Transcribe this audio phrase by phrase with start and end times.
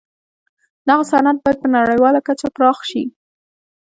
[0.87, 3.03] دغه صنعت باید په نړیواله کچه پراخ شي